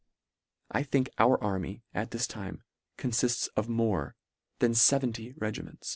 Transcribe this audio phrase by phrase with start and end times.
[0.71, 2.63] I think our army, at this time,
[2.97, 4.15] confifts of more
[4.57, 5.89] than feventy regiments.